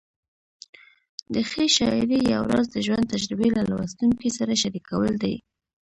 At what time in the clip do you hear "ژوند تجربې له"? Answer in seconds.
2.85-3.61